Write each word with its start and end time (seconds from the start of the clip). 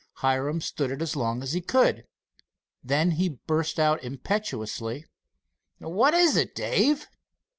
Hiram 0.13 0.61
stood 0.61 0.89
it 0.89 0.99
as 0.99 1.15
long 1.15 1.43
as 1.43 1.53
he 1.53 1.61
could. 1.61 2.07
Then 2.83 3.11
he 3.11 3.37
burst 3.45 3.79
out 3.79 4.03
impetuously: 4.03 5.05
"What 5.77 6.15
is 6.15 6.35
it, 6.35 6.55
Dave?" 6.55 7.05